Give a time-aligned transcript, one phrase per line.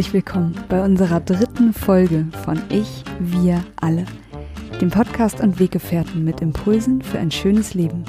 [0.00, 4.06] herzlich willkommen bei unserer dritten Folge von Ich, wir alle,
[4.80, 8.06] dem Podcast und Weggefährten mit Impulsen für ein schönes Leben.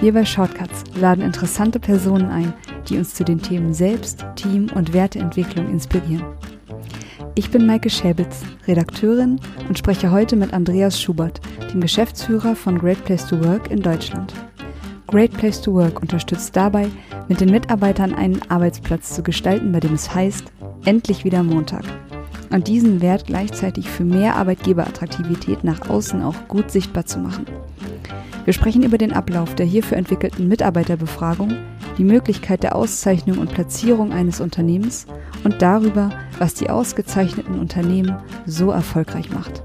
[0.00, 2.54] Wir bei Shortcuts laden interessante Personen ein,
[2.88, 6.24] die uns zu den Themen Selbst, Team und Werteentwicklung inspirieren.
[7.34, 13.04] Ich bin Maike Schäbitz, Redakteurin und spreche heute mit Andreas Schubert, dem Geschäftsführer von Great
[13.04, 14.32] Place to Work in Deutschland.
[15.06, 16.88] Great Place to Work unterstützt dabei,
[17.28, 20.44] mit den Mitarbeitern einen Arbeitsplatz zu gestalten, bei dem es heißt,
[20.84, 21.84] endlich wieder Montag.
[22.50, 27.44] Und diesen Wert gleichzeitig für mehr Arbeitgeberattraktivität nach außen auch gut sichtbar zu machen.
[28.44, 31.54] Wir sprechen über den Ablauf der hierfür entwickelten Mitarbeiterbefragung,
[31.98, 35.06] die Möglichkeit der Auszeichnung und Platzierung eines Unternehmens
[35.44, 38.16] und darüber, was die ausgezeichneten Unternehmen
[38.46, 39.62] so erfolgreich macht.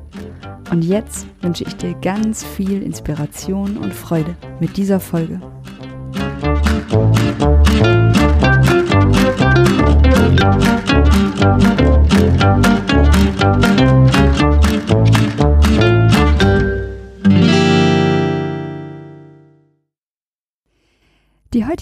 [0.72, 5.40] Und jetzt wünsche ich dir ganz viel Inspiration und Freude mit dieser Folge.
[10.44, 10.73] Die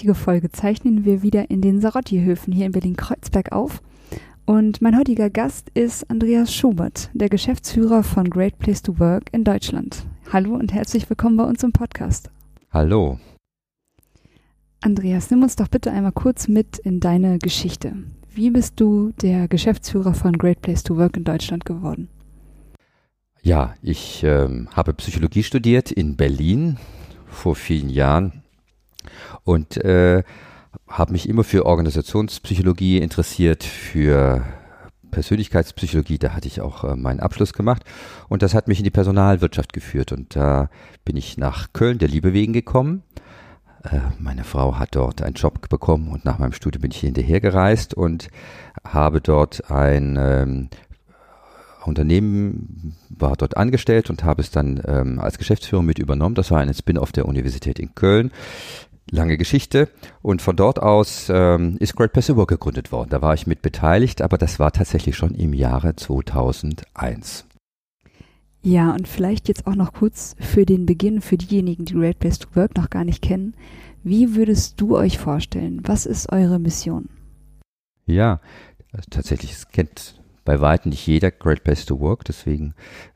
[0.02, 3.84] heutige Folge zeichnen wir wieder in den Sarotti-Höfen hier in Berlin-Kreuzberg auf
[4.48, 9.44] und mein heutiger Gast ist Andreas Schubert, der Geschäftsführer von Great Place to Work in
[9.44, 10.04] Deutschland.
[10.34, 12.32] Hallo und herzlich willkommen bei uns im Podcast.
[12.72, 13.20] Hallo.
[14.82, 17.94] Andreas, nimm uns doch bitte einmal kurz mit in deine Geschichte.
[18.34, 22.10] Wie bist du der Geschäftsführer von Great Place to Work in Deutschland geworden?
[23.44, 26.78] Ja, ich ähm, habe Psychologie studiert in Berlin
[27.28, 28.41] vor vielen Jahren
[29.44, 30.24] und äh,
[30.88, 34.44] habe mich immer für Organisationspsychologie interessiert, für
[35.12, 37.84] Persönlichkeitspsychologie, da hatte ich auch äh, meinen Abschluss gemacht
[38.30, 40.70] und das hat mich in die Personalwirtschaft geführt und da
[41.06, 43.04] bin ich nach Köln der Liebe wegen gekommen.
[43.84, 47.42] Äh, meine Frau hat dort einen Job bekommen und nach meinem Studium bin ich hinterher
[47.42, 48.30] gereist und
[48.86, 50.70] habe dort ein ähm,
[51.86, 56.36] Unternehmen, war dort angestellt und habe es dann ähm, als Geschäftsführer mit übernommen.
[56.36, 58.32] Das war ein Spin-off der Universität in Köln
[59.10, 59.90] lange Geschichte.
[60.22, 63.10] Und von dort aus ähm, ist Great Place to Work gegründet worden.
[63.10, 67.46] Da war ich mit beteiligt, aber das war tatsächlich schon im Jahre 2001.
[68.64, 72.40] Ja, und vielleicht jetzt auch noch kurz für den Beginn, für diejenigen, die Great Place
[72.40, 73.56] to Work noch gar nicht kennen.
[74.04, 75.82] Wie würdest du euch vorstellen?
[75.84, 77.10] Was ist eure Mission?
[78.06, 78.40] Ja,
[79.10, 82.74] tatsächlich, es kennt bei weitem nicht jeder Great Place to Work, deswegen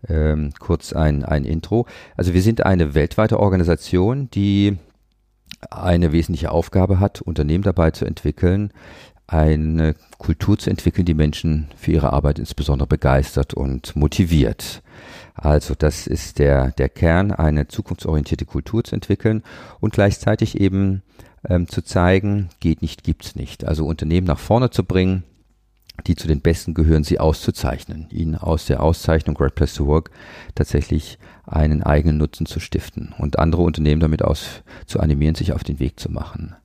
[0.07, 1.87] ähm, kurz ein, ein Intro.
[2.15, 4.77] Also wir sind eine weltweite Organisation, die
[5.71, 8.71] eine wesentliche Aufgabe hat, Unternehmen dabei zu entwickeln,
[9.27, 14.83] eine Kultur zu entwickeln, die Menschen für ihre Arbeit insbesondere begeistert und motiviert.
[15.33, 19.43] Also das ist der, der Kern, eine zukunftsorientierte Kultur zu entwickeln
[19.79, 21.01] und gleichzeitig eben
[21.49, 23.65] ähm, zu zeigen, geht nicht, gibt's nicht.
[23.65, 25.23] Also Unternehmen nach vorne zu bringen,
[26.07, 30.11] die zu den Besten gehören, sie auszuzeichnen, ihnen aus der Auszeichnung Great Place to Work
[30.53, 35.63] tatsächlich einen eigenen Nutzen zu stiften und andere Unternehmen damit aus zu animieren, sich auf
[35.63, 36.55] den Weg zu machen.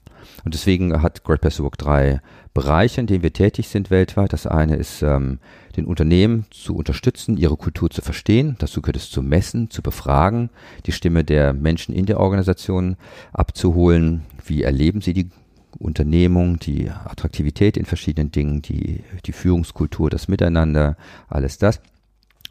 [0.45, 2.21] Und deswegen hat Great Place to Work drei
[2.55, 4.33] Bereiche, in denen wir tätig sind weltweit.
[4.33, 5.39] Das eine ist, ähm,
[5.77, 8.57] den Unternehmen zu unterstützen, ihre Kultur zu verstehen.
[8.59, 10.51] Dazu gehört es zu messen, zu befragen,
[10.87, 12.97] die Stimme der Menschen in der Organisation
[13.33, 14.23] abzuholen.
[14.45, 15.31] Wie erleben sie die
[15.79, 20.97] Unternehmung, die Attraktivität in verschiedenen Dingen, die, die Führungskultur, das Miteinander,
[21.29, 21.81] alles das.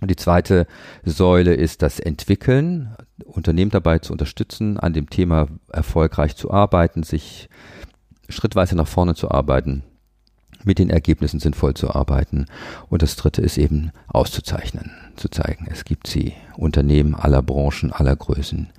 [0.02, 0.66] Und die zweite
[1.03, 7.50] Säule ist das Entwickeln, Unternehmen dabei zu unterstützen, an dem Thema erfolgreich zu arbeiten, sich
[8.30, 9.84] schrittweise nach vorne zu arbeiten,
[10.63, 12.46] mit den Ergebnissen sinnvoll zu arbeiten.
[12.90, 18.16] Und das dritte ist eben auszuzeichnen, zu zeigen, es gibt sie, Unternehmen aller Branchen, aller
[18.16, 18.69] Größen,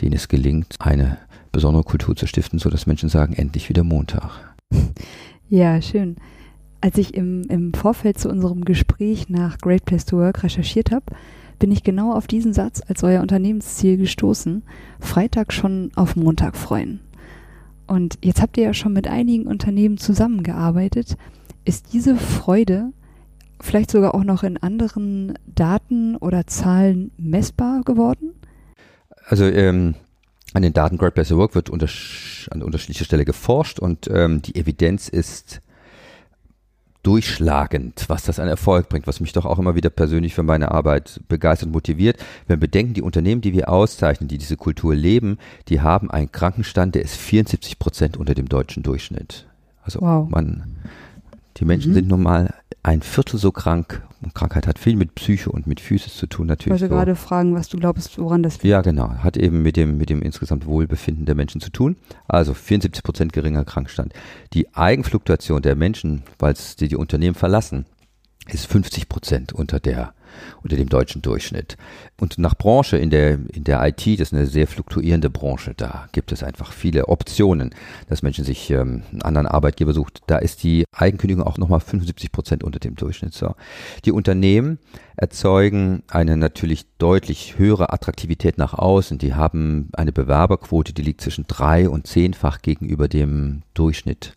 [0.00, 1.18] denen es gelingt, eine
[1.56, 4.54] besondere Kultur zu stiften, so dass Menschen sagen, endlich wieder Montag.
[5.48, 6.16] Ja, schön.
[6.80, 11.06] Als ich im, im Vorfeld zu unserem Gespräch nach Great Place to Work recherchiert habe,
[11.58, 14.64] bin ich genau auf diesen Satz als euer Unternehmensziel gestoßen.
[15.00, 17.00] Freitag schon auf Montag freuen.
[17.86, 21.16] Und jetzt habt ihr ja schon mit einigen Unternehmen zusammengearbeitet.
[21.64, 22.92] Ist diese Freude
[23.60, 28.32] vielleicht sogar auch noch in anderen Daten oder Zahlen messbar geworden?
[29.28, 29.94] Also ähm,
[30.56, 31.86] an den Daten Great Place to Work wird unter,
[32.50, 35.60] an unterschiedlicher Stelle geforscht und ähm, die Evidenz ist
[37.02, 40.72] durchschlagend, was das an Erfolg bringt, was mich doch auch immer wieder persönlich für meine
[40.72, 42.16] Arbeit begeistert und motiviert.
[42.46, 45.36] Wenn wir bedenken, die Unternehmen, die wir auszeichnen, die diese Kultur leben,
[45.68, 49.46] die haben einen Krankenstand, der ist 74 Prozent unter dem deutschen Durchschnitt.
[49.82, 50.26] Also wow.
[50.28, 50.78] man,
[51.58, 51.94] Die Menschen mhm.
[51.94, 54.02] sind nun mal ein Viertel so krank.
[54.22, 56.76] Und Krankheit hat viel mit Psyche und mit Physis zu tun natürlich.
[56.76, 56.96] Ich wollte so.
[56.96, 58.64] gerade fragen, was du glaubst, woran das liegt.
[58.64, 59.10] Ja, genau.
[59.18, 61.96] Hat eben mit dem, mit dem insgesamt Wohlbefinden der Menschen zu tun.
[62.28, 64.12] Also 74 Prozent geringer Krankstand.
[64.52, 67.86] Die Eigenfluktuation der Menschen, weil sie die Unternehmen verlassen,
[68.48, 70.14] ist 50 Prozent unter der
[70.62, 71.76] unter dem deutschen Durchschnitt.
[72.18, 76.08] Und nach Branche in der, in der IT, das ist eine sehr fluktuierende Branche, da
[76.12, 77.74] gibt es einfach viele Optionen,
[78.08, 80.22] dass Menschen sich ähm, einen anderen Arbeitgeber sucht.
[80.26, 83.34] Da ist die Eigenkündigung auch nochmal 75 Prozent unter dem Durchschnitt.
[83.34, 83.54] So.
[84.04, 84.78] Die Unternehmen
[85.16, 89.18] erzeugen eine natürlich deutlich höhere Attraktivität nach außen.
[89.18, 94.34] Die haben eine Bewerberquote, die liegt zwischen drei und zehnfach gegenüber dem Durchschnitt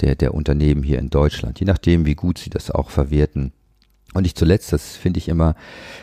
[0.00, 3.52] der, der Unternehmen hier in Deutschland, je nachdem, wie gut sie das auch verwerten.
[4.12, 5.54] Und nicht zuletzt, das finde ich immer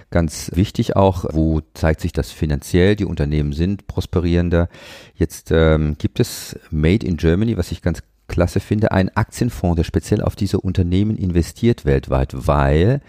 [0.09, 4.67] ganz wichtig auch, wo zeigt sich das finanziell, die Unternehmen sind prosperierender.
[5.15, 9.83] Jetzt ähm, gibt es Made in Germany, was ich ganz klasse finde, einen Aktienfonds, der
[9.83, 13.01] speziell auf diese Unternehmen investiert weltweit, weil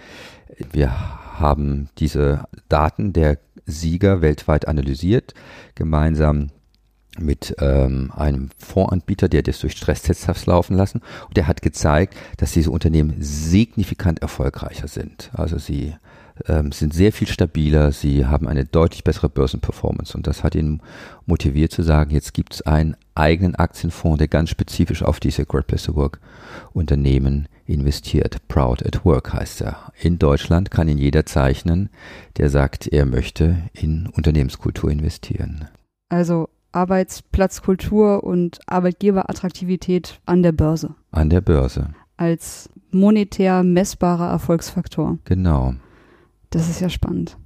[0.73, 0.91] wir
[1.39, 5.35] haben diese Daten der Sieger weltweit analysiert,
[5.75, 6.49] gemeinsam
[7.21, 11.01] mit ähm, einem Fondsanbieter, der das durch Stresstests laufen lassen.
[11.29, 15.31] Und der hat gezeigt, dass diese Unternehmen signifikant erfolgreicher sind.
[15.35, 15.95] Also sie
[16.49, 20.17] ähm, sind sehr viel stabiler, sie haben eine deutlich bessere Börsenperformance.
[20.17, 20.81] Und das hat ihn
[21.27, 25.67] motiviert zu sagen, jetzt gibt es einen eigenen Aktienfonds, der ganz spezifisch auf diese Great
[25.67, 26.21] Place to Work
[26.73, 28.37] Unternehmen investiert.
[28.49, 29.93] Proud at Work heißt er.
[30.01, 31.91] In Deutschland kann ihn jeder zeichnen,
[32.37, 35.69] der sagt, er möchte in Unternehmenskultur investieren.
[36.09, 40.95] Also Arbeitsplatzkultur und Arbeitgeberattraktivität an der Börse.
[41.11, 41.95] An der Börse.
[42.17, 45.19] Als monetär messbarer Erfolgsfaktor.
[45.25, 45.75] Genau.
[46.51, 47.37] Das ist ja spannend.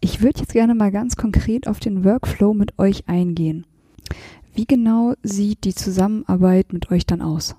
[0.00, 3.66] Ich würde jetzt gerne mal ganz konkret auf den Workflow mit euch eingehen.
[4.54, 7.56] Wie genau sieht die Zusammenarbeit mit euch dann aus?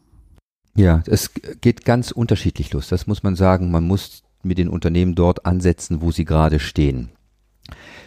[0.76, 1.32] Ja, es
[1.62, 2.90] geht ganz unterschiedlich los.
[2.90, 3.72] Das muss man sagen.
[3.72, 7.10] Man muss mit den Unternehmen dort ansetzen, wo sie gerade stehen.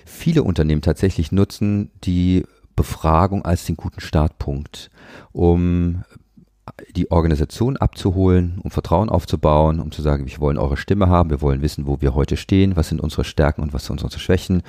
[0.05, 2.45] Viele Unternehmen tatsächlich nutzen die
[2.77, 4.91] Befragung als den guten Startpunkt,
[5.33, 6.05] um
[6.95, 11.41] die Organisation abzuholen, um Vertrauen aufzubauen, um zu sagen, wir wollen eure Stimme haben, wir
[11.41, 14.63] wollen wissen, wo wir heute stehen, was sind unsere Stärken und was sind unsere Schwächen.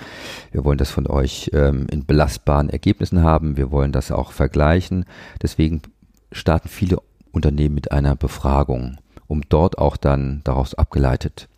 [0.51, 5.05] Wir wollen das von euch ähm, in belastbaren Ergebnissen haben, wir wollen das auch vergleichen.
[5.41, 5.81] Deswegen
[6.31, 7.01] starten viele
[7.31, 11.49] Unternehmen mit einer Befragung, um dort auch dann daraus abgeleitet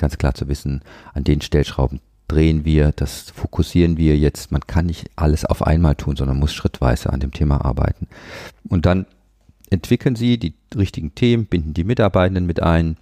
[0.00, 0.80] ganz klar zu wissen,
[1.14, 4.52] an den Stellschrauben drehen wir, das fokussieren wir jetzt.
[4.52, 8.06] Man kann nicht alles auf einmal tun, sondern muss schrittweise an dem Thema arbeiten.
[8.68, 9.06] Und dann
[9.70, 12.96] entwickeln Sie die richtigen Themen, binden die Mitarbeitenden mit ein,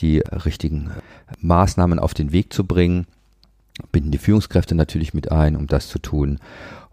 [0.00, 0.90] die richtigen
[1.40, 3.06] Maßnahmen auf den Weg zu bringen,
[3.92, 6.38] binden die Führungskräfte natürlich mit ein, um das zu tun.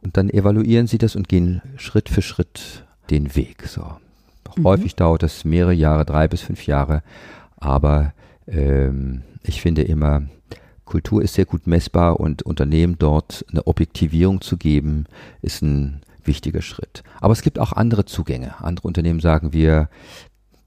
[0.01, 3.67] Und dann evaluieren Sie das und gehen Schritt für Schritt den Weg.
[3.67, 3.97] So.
[4.55, 4.63] Mhm.
[4.63, 7.01] Häufig dauert das mehrere Jahre, drei bis fünf Jahre,
[7.57, 8.13] aber
[8.47, 10.23] ähm, ich finde immer,
[10.85, 15.05] Kultur ist sehr gut messbar und Unternehmen dort eine Objektivierung zu geben,
[15.41, 17.03] ist ein wichtiger Schritt.
[17.19, 18.55] Aber es gibt auch andere Zugänge.
[18.63, 19.89] Andere Unternehmen sagen, wir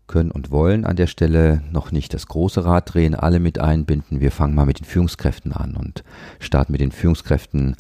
[0.07, 4.21] können und wollen an der Stelle noch nicht das große Rad drehen, alle mit einbinden.
[4.21, 6.03] Wir fangen mal mit den Führungskräften an und
[6.41, 7.77] starten mit den Führungskräften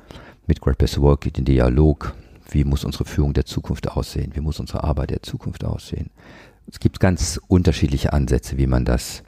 [0.46, 2.14] mit Great Best Work in den Dialog.
[2.50, 4.32] Wie muss unsere Führung der Zukunft aussehen?
[4.34, 6.10] Wie muss unsere Arbeit der Zukunft aussehen?
[6.70, 9.22] Es gibt ganz unterschiedliche Ansätze, wie man das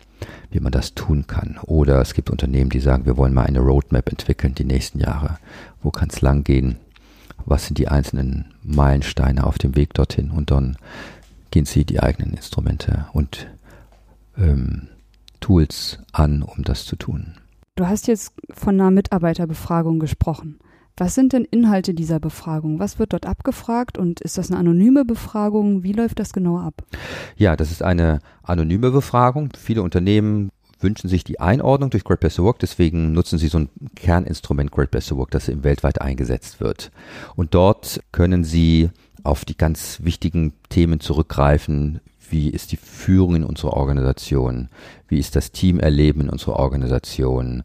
[0.51, 1.59] wie man das tun kann.
[1.63, 5.39] Oder es gibt Unternehmen, die sagen, wir wollen mal eine Roadmap entwickeln, die nächsten Jahre.
[5.83, 6.77] Wo kann es lang gehen?
[7.47, 10.31] Was sind die einzelnen Meilensteine auf dem Weg dorthin?
[10.31, 10.77] Und dann
[11.51, 13.47] gehen sie die eigenen Instrumente und
[14.37, 14.89] ähm,
[15.41, 17.35] Tools an, um das zu tun.
[17.77, 20.59] Du hast jetzt von einer Mitarbeiterbefragung gesprochen.
[21.01, 22.79] Was sind denn Inhalte dieser Befragung?
[22.79, 25.83] Was wird dort abgefragt und ist das eine anonyme Befragung?
[25.83, 26.85] Wie läuft das genau ab?
[27.37, 29.49] Ja, das ist eine anonyme Befragung.
[29.57, 33.61] Viele Unternehmen wünschen sich die Einordnung durch Great Place to Work, deswegen nutzen sie so
[33.61, 36.91] ein Kerninstrument Great Place Work, das weltweit eingesetzt wird.
[37.35, 38.91] Und dort können sie
[39.23, 44.69] auf die ganz wichtigen Themen zurückgreifen, wie ist die Führung in unserer Organisation,
[45.09, 47.63] wie ist das Teamerleben in unserer Organisation,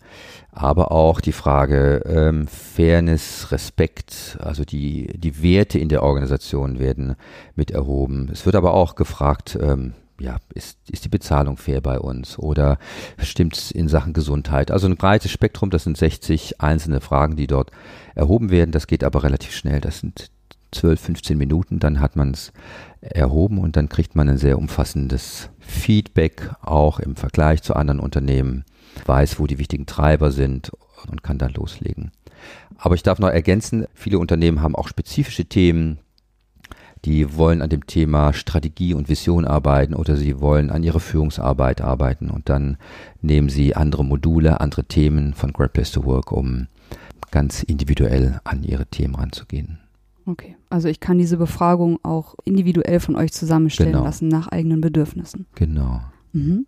[0.52, 7.16] aber auch die Frage ähm, Fairness, Respekt, also die, die Werte in der Organisation werden
[7.56, 8.30] mit erhoben.
[8.32, 12.78] Es wird aber auch gefragt, ähm, ja, ist, ist die Bezahlung fair bei uns oder
[13.18, 14.72] stimmt es in Sachen Gesundheit?
[14.72, 17.72] Also ein breites Spektrum, das sind 60 einzelne Fragen, die dort
[18.16, 18.72] erhoben werden.
[18.72, 19.82] Das geht aber relativ schnell.
[19.82, 20.32] Das sind
[20.76, 22.54] 12, 15 Minuten, dann hat man es
[23.02, 28.66] erhoben und dann kriegt man ein sehr umfassendes Feedback auch im Vergleich zu anderen Unternehmen
[29.06, 30.72] weiß, wo die wichtigen Treiber sind
[31.10, 32.12] und kann dann loslegen.
[32.78, 36.00] Aber ich darf noch ergänzen, viele Unternehmen haben auch spezifische Themen,
[37.06, 41.82] die wollen an dem Thema Strategie und Vision arbeiten oder sie wollen an ihrer Führungsarbeit
[41.82, 42.78] arbeiten und dann
[43.22, 46.68] nehmen sie andere Module, andere Themen von Great Place to Work, um
[47.30, 49.85] ganz individuell an ihre Themen ranzugehen.
[50.26, 54.04] Okay, also ich kann diese Befragung auch individuell von euch zusammenstellen Genau.
[54.04, 55.46] lassen nach eigenen Bedürfnissen.
[55.56, 56.02] Genau.
[56.34, 56.66] Mhm.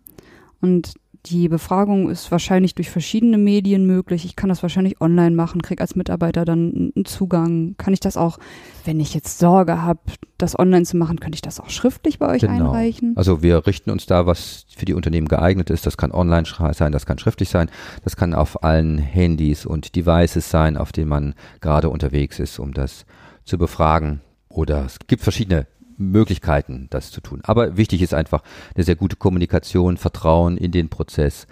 [0.60, 0.94] Und
[1.26, 4.24] die Befragung ist wahrscheinlich durch verschiedene Medien möglich.
[4.24, 7.74] Ich kann das wahrscheinlich online machen, kriege als Mitarbeiter dann einen Zugang.
[7.76, 8.38] Kann ich das auch,
[8.84, 10.00] wenn ich jetzt Sorge habe,
[10.38, 12.52] das online zu machen, könnte ich das auch schriftlich bei euch Genau.
[12.70, 13.14] einreichen?
[13.16, 15.84] Also wir richten uns da, was für die Unternehmen geeignet ist.
[15.86, 17.68] Das kann online sein, das kann schriftlich sein,
[18.04, 22.72] das kann auf allen Handys und Devices sein, auf denen man gerade unterwegs ist, um
[22.72, 23.04] das
[23.48, 24.20] zu befragen.
[24.48, 25.66] Oder es gibt verschiedene
[25.98, 27.40] Möglichkeiten, das zu tun.
[27.42, 28.42] Aber wichtig ist einfach
[28.74, 31.46] eine sehr gute Kommunikation, Vertrauen in den Prozess,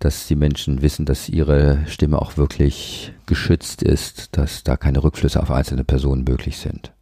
[0.00, 5.40] dass die Menschen wissen, dass ihre Stimme auch wirklich geschützt ist, dass da keine Rückflüsse
[5.40, 6.92] auf einzelne Personen möglich sind.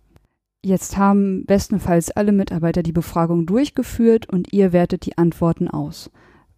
[0.64, 6.10] Jetzt haben bestenfalls alle Mitarbeiter die Befragung durchgeführt und ihr wertet die Antworten aus.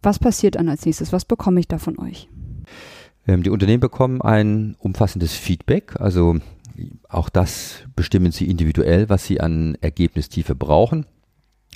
[0.03, 1.13] Was passiert dann als nächstes?
[1.13, 2.29] Was bekomme ich da von euch?
[3.27, 6.37] Ähm, die Unternehmen bekommen ein umfassendes Feedback, also
[7.09, 11.07] auch das bestimmen sie individuell, was sie an Ergebnistiefe brauchen.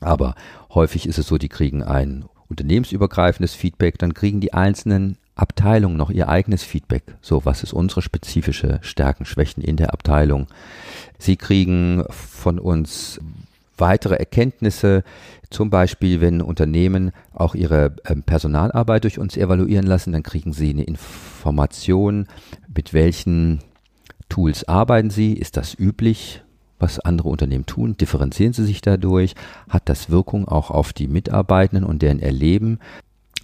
[0.00, 0.34] Aber
[0.72, 6.10] häufig ist es so, die kriegen ein unternehmensübergreifendes Feedback, dann kriegen die einzelnen Abteilungen noch
[6.10, 7.02] ihr eigenes Feedback.
[7.20, 10.48] So, was ist unsere spezifische Stärken, Schwächen in der Abteilung?
[11.18, 13.20] Sie kriegen von uns
[13.76, 15.04] weitere Erkenntnisse,
[15.50, 20.70] zum Beispiel, wenn Unternehmen auch ihre ähm, Personalarbeit durch uns evaluieren lassen, dann kriegen sie
[20.70, 22.26] eine Information,
[22.74, 23.60] mit welchen
[24.28, 26.42] Tools arbeiten sie, ist das üblich,
[26.78, 29.34] was andere Unternehmen tun, differenzieren sie sich dadurch,
[29.68, 32.78] hat das Wirkung auch auf die Mitarbeitenden und deren Erleben.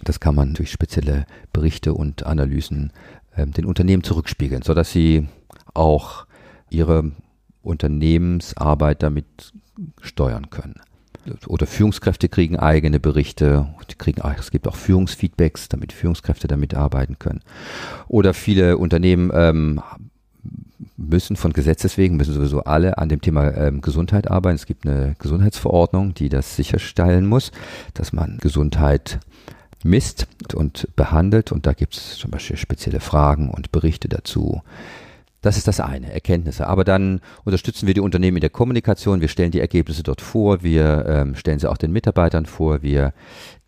[0.03, 2.91] Das kann man durch spezielle Berichte und Analysen
[3.35, 5.27] ähm, den Unternehmen zurückspiegeln, sodass sie
[5.73, 6.25] auch
[6.69, 7.11] ihre
[7.61, 9.53] Unternehmensarbeit damit
[10.01, 10.79] steuern können.
[11.47, 17.17] Oder Führungskräfte kriegen eigene Berichte, die kriegen, es gibt auch Führungsfeedbacks, damit Führungskräfte damit arbeiten
[17.17, 17.41] können.
[18.07, 19.81] Oder viele Unternehmen ähm,
[20.97, 24.55] müssen von Gesetzes wegen, müssen sowieso alle an dem Thema ähm, Gesundheit arbeiten.
[24.55, 27.51] Es gibt eine Gesundheitsverordnung, die das sicherstellen muss,
[27.93, 29.19] dass man Gesundheit
[29.83, 31.51] misst und behandelt.
[31.51, 34.61] Und da gibt es zum Beispiel spezielle Fragen und Berichte dazu.
[35.41, 36.65] Das ist das eine, Erkenntnisse.
[36.65, 39.21] Aber dann unterstützen wir die Unternehmen in der Kommunikation.
[39.21, 40.63] Wir stellen die Ergebnisse dort vor.
[40.63, 42.81] Wir ähm, stellen sie auch den Mitarbeitern vor.
[42.81, 43.13] Wir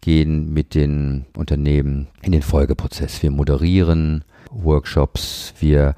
[0.01, 3.21] gehen mit den Unternehmen in den Folgeprozess.
[3.21, 5.53] Wir moderieren Workshops.
[5.59, 5.95] Wir,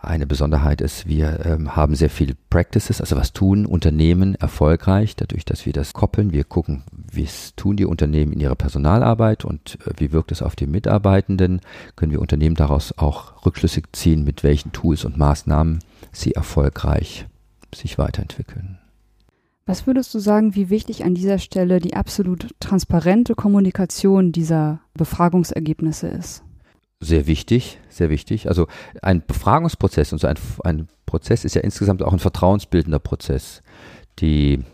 [0.00, 5.44] eine Besonderheit ist, wir ähm, haben sehr viel Practices, also was tun Unternehmen erfolgreich, dadurch,
[5.44, 6.32] dass wir das koppeln.
[6.32, 10.42] Wir gucken, wie es tun die Unternehmen in ihrer Personalarbeit und äh, wie wirkt es
[10.42, 11.60] auf die Mitarbeitenden.
[11.96, 15.80] Können wir Unternehmen daraus auch Rückschlüsse ziehen, mit welchen Tools und Maßnahmen
[16.12, 17.26] sie erfolgreich
[17.74, 18.78] sich weiterentwickeln.
[19.68, 26.06] Was würdest du sagen, wie wichtig an dieser Stelle die absolut transparente Kommunikation dieser Befragungsergebnisse
[26.06, 26.45] ist?
[27.00, 28.48] Sehr wichtig, sehr wichtig.
[28.48, 28.68] Also
[29.02, 33.62] ein Befragungsprozess und so ein, ein Prozess ist ja insgesamt auch ein vertrauensbildender Prozess.
[34.18, 34.64] Die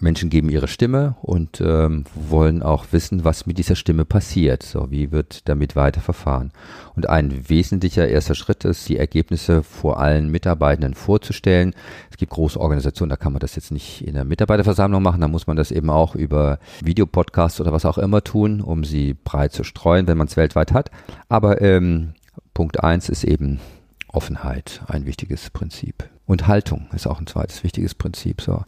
[0.00, 4.62] Menschen geben ihre Stimme und ähm, wollen auch wissen, was mit dieser Stimme passiert.
[4.62, 6.52] So, wie wird damit weiter verfahren?
[6.96, 11.74] Und ein wesentlicher erster Schritt ist, die Ergebnisse vor allen Mitarbeitenden vorzustellen.
[12.10, 15.28] Es gibt große Organisationen, da kann man das jetzt nicht in der Mitarbeiterversammlung machen, da
[15.28, 19.52] muss man das eben auch über Videopodcasts oder was auch immer tun, um sie breit
[19.52, 20.90] zu streuen, wenn man es weltweit hat.
[21.28, 22.14] Aber ähm,
[22.54, 23.60] Punkt eins ist eben
[24.08, 26.08] Offenheit, ein wichtiges Prinzip.
[26.26, 28.40] Und Haltung ist auch ein zweites wichtiges Prinzip.
[28.40, 28.64] So,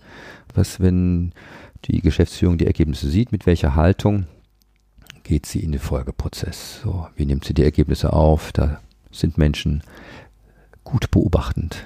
[0.57, 1.33] was, wenn
[1.85, 4.27] die Geschäftsführung die Ergebnisse sieht, mit welcher Haltung
[5.23, 6.81] geht sie in den Folgeprozess?
[6.83, 8.53] So, wie nimmt sie die Ergebnisse auf?
[8.53, 8.81] Da
[9.11, 9.83] sind Menschen
[10.85, 11.85] gut beobachtend.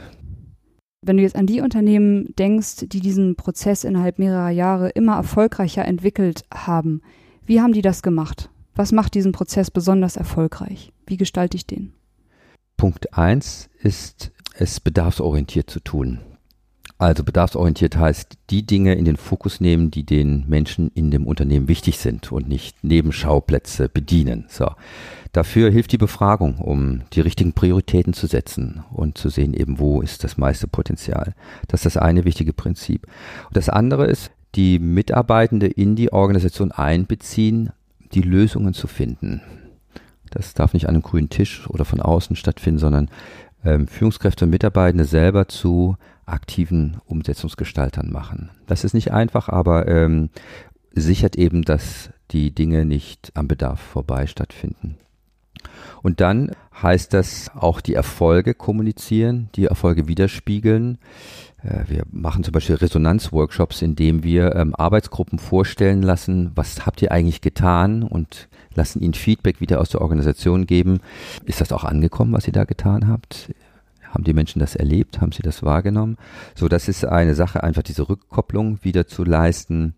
[1.01, 5.85] Wenn du jetzt an die Unternehmen denkst, die diesen Prozess innerhalb mehrerer Jahre immer erfolgreicher
[5.85, 7.03] entwickelt haben,
[7.47, 8.51] wie haben die das gemacht?
[8.75, 10.93] Was macht diesen Prozess besonders erfolgreich?
[11.07, 11.93] Wie gestalte ich den?
[12.77, 16.21] Punkt eins ist, es bedarfsorientiert zu tun.
[16.99, 21.69] Also bedarfsorientiert heißt, die Dinge in den Fokus nehmen, die den Menschen in dem Unternehmen
[21.69, 24.47] wichtig sind und nicht Nebenschauplätze bedienen.
[24.49, 24.73] So.
[25.33, 30.01] Dafür hilft die Befragung, um die richtigen Prioritäten zu setzen und zu sehen eben, wo
[30.01, 31.35] ist das meiste Potenzial.
[31.69, 33.07] Das ist das eine wichtige Prinzip.
[33.47, 37.71] Und das andere ist, die Mitarbeitende in die Organisation einbeziehen,
[38.13, 39.41] die Lösungen zu finden.
[40.31, 43.09] Das darf nicht an einem grünen Tisch oder von außen stattfinden, sondern
[43.65, 45.97] ähm, Führungskräfte und Mitarbeitende selber zu
[46.29, 48.51] aktiven Umsetzungsgestaltern machen.
[48.67, 50.31] Das ist nicht einfach, aber ähm,
[50.93, 54.97] sichert eben, dass die Dinge nicht am Bedarf vorbei stattfinden.
[56.03, 60.99] Und dann heißt das auch die Erfolge kommunizieren, die Erfolge widerspiegeln.
[61.63, 67.03] Äh, wir machen zum Beispiel Resonanzworkshops, in dem wir ähm, Arbeitsgruppen vorstellen lassen, was habt
[67.03, 71.01] ihr eigentlich getan und lassen ihnen Feedback wieder aus der Organisation geben.
[71.47, 73.51] Ist das auch angekommen, was ihr da getan habt?
[74.11, 75.21] Haben die Menschen das erlebt?
[75.21, 76.17] Haben sie das wahrgenommen?
[76.55, 79.95] So, das ist eine Sache, einfach diese Rückkopplung wieder zu leisten.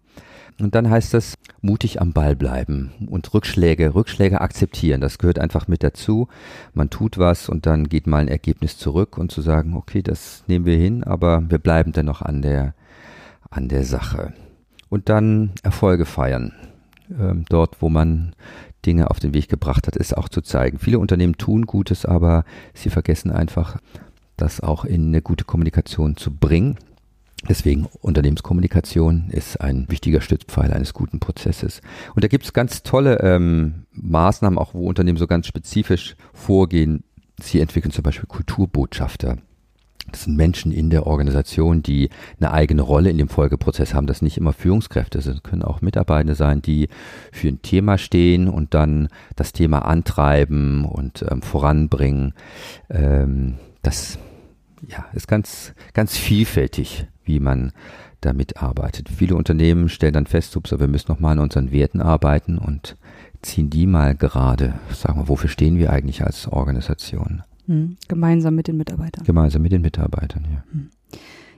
[0.60, 5.00] Und dann heißt das, mutig am Ball bleiben und Rückschläge, Rückschläge akzeptieren.
[5.00, 6.28] Das gehört einfach mit dazu.
[6.74, 10.44] Man tut was und dann geht mal ein Ergebnis zurück und zu sagen, okay, das
[10.48, 12.74] nehmen wir hin, aber wir bleiben dennoch an der,
[13.50, 14.34] an der Sache.
[14.88, 16.52] Und dann Erfolge feiern.
[17.18, 18.34] Ähm, dort, wo man
[18.86, 20.78] Dinge auf den Weg gebracht hat, ist auch zu zeigen.
[20.78, 22.44] Viele Unternehmen tun Gutes, aber
[22.74, 23.78] sie vergessen einfach,
[24.36, 26.78] das auch in eine gute Kommunikation zu bringen.
[27.48, 31.80] Deswegen Unternehmenskommunikation ist ein wichtiger Stützpfeiler eines guten Prozesses.
[32.14, 37.04] Und da gibt es ganz tolle ähm, Maßnahmen, auch wo Unternehmen so ganz spezifisch vorgehen.
[37.40, 39.38] Sie entwickeln zum Beispiel Kulturbotschafter.
[40.10, 44.06] Das sind Menschen in der Organisation, die eine eigene Rolle in dem Folgeprozess haben.
[44.06, 46.88] Das nicht immer Führungskräfte, das können auch Mitarbeiter sein, die
[47.32, 52.34] für ein Thema stehen und dann das Thema antreiben und ähm, voranbringen.
[52.88, 54.18] Ähm, das
[54.86, 57.72] ja, ist ganz, ganz vielfältig, wie man
[58.20, 59.08] damit arbeitet.
[59.08, 62.96] Viele Unternehmen stellen dann fest, ups, wir müssen nochmal an unseren Werten arbeiten und
[63.42, 64.74] ziehen die mal gerade.
[64.92, 67.42] Sagen wir, wofür stehen wir eigentlich als Organisation?
[67.70, 69.24] Hm, gemeinsam mit den Mitarbeitern.
[69.24, 70.64] Gemeinsam mit den Mitarbeitern, ja.
[70.72, 70.90] Hm.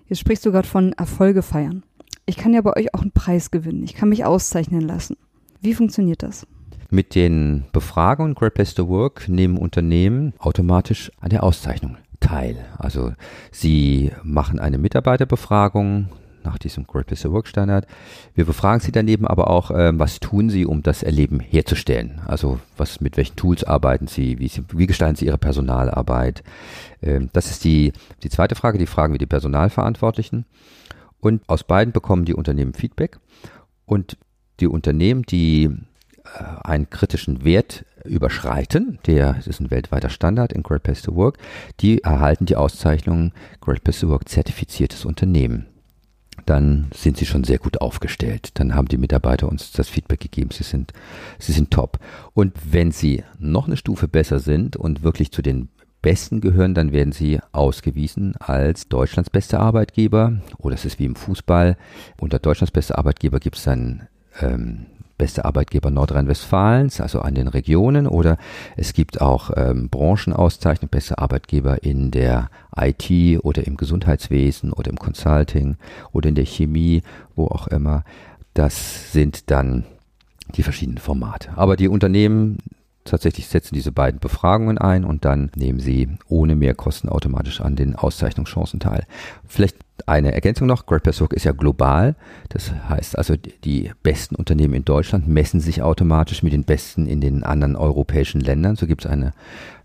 [0.09, 1.85] Jetzt sprichst du gerade von Erfolge feiern.
[2.27, 3.83] Ich kann ja bei euch auch einen Preis gewinnen.
[3.83, 5.17] Ich kann mich auszeichnen lassen.
[5.63, 6.47] Wie funktioniert das?
[6.91, 12.57] Mit den Befragungen Great Place to Work nehmen Unternehmen automatisch an der Auszeichnung teil.
[12.77, 13.15] Also
[13.51, 16.11] sie machen eine Mitarbeiterbefragung,
[16.45, 17.87] nach diesem Great Place to Work Standard.
[18.35, 22.21] Wir befragen sie daneben aber auch, ähm, was tun sie, um das Erleben herzustellen?
[22.27, 24.39] Also was, mit welchen Tools arbeiten sie?
[24.39, 26.43] Wie, sie, wie gestalten sie ihre Personalarbeit?
[27.03, 30.47] Ähm, das ist die, die zweite Frage, die fragen wir die Personalverantwortlichen.
[31.21, 33.19] Und aus beiden bekommen die Unternehmen Feedback.
[33.87, 34.17] Und
[34.61, 40.83] die Unternehmen, die äh, einen kritischen Wert überschreiten, der ist ein weltweiter Standard in Great
[40.83, 41.39] Place to Work,
[41.81, 45.67] die erhalten die Auszeichnung Great Place to Work zertifiziertes Unternehmen
[46.47, 48.51] dann sind sie schon sehr gut aufgestellt.
[48.55, 50.93] Dann haben die Mitarbeiter uns das Feedback gegeben, sie sind,
[51.39, 51.99] sie sind top.
[52.35, 55.69] Und wenn sie noch eine Stufe besser sind und wirklich zu den
[56.01, 60.41] Besten gehören, dann werden sie ausgewiesen als Deutschlands beste Arbeitgeber.
[60.59, 61.77] Oder es ist wie im Fußball.
[62.21, 64.09] Unter Deutschlands beste Arbeitgeber gibt es dann
[64.41, 64.87] ähm,
[65.19, 68.39] beste Arbeitgeber Nordrhein-Westfalens, also an den Regionen, oder
[68.77, 74.99] es gibt auch ähm, Branchenauszeichnung, beste Arbeitgeber in der IT oder im Gesundheitswesen oder im
[74.99, 75.77] Consulting
[76.13, 77.03] oder in der Chemie,
[77.37, 78.05] wo auch immer.
[78.55, 79.85] Das sind dann
[80.57, 81.51] die verschiedenen Formate.
[81.57, 82.59] Aber die Unternehmen
[83.05, 87.97] tatsächlich setzen diese beiden Befragungen ein und dann nehmen sie ohne Mehrkosten automatisch an den
[87.97, 89.07] Auszeichnungschancen teil.
[89.47, 92.17] Vielleicht eine Ergänzung noch, Great Place Work ist ja global.
[92.49, 97.21] Das heißt also, die besten Unternehmen in Deutschland messen sich automatisch mit den besten in
[97.21, 98.77] den anderen europäischen Ländern.
[98.77, 99.33] So gibt es eine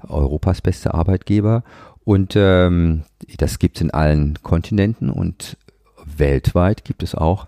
[0.08, 1.64] Europas beste Arbeitgeber.
[2.04, 3.04] Und ähm,
[3.38, 5.58] das gibt es in allen Kontinenten und
[6.06, 7.48] weltweit gibt es auch